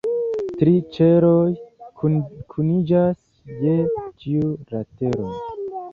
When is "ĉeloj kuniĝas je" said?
0.93-3.77